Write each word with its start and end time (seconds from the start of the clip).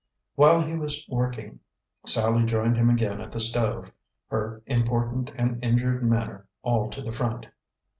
While 0.33 0.61
he 0.61 0.73
was 0.73 1.05
working 1.07 1.59
Sallie 2.07 2.47
joined 2.47 2.75
him 2.75 2.89
again 2.89 3.21
at 3.21 3.31
the 3.31 3.39
stove, 3.39 3.91
her 4.29 4.63
important 4.65 5.29
and 5.35 5.63
injured 5.63 6.01
manner 6.01 6.47
all 6.63 6.89
to 6.89 7.03
the 7.03 7.11
front. 7.11 7.45